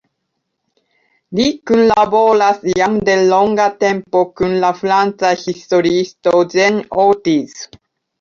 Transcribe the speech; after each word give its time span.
Li 1.39 1.43
kunlaboras 1.71 2.63
jam 2.79 2.95
de 3.09 3.17
longa 3.33 3.67
tempo 3.83 4.23
kun 4.41 4.55
la 4.63 4.71
franca 4.79 5.31
historiisto 5.43 6.35
Jean 6.55 6.81
Ortiz. 7.05 7.55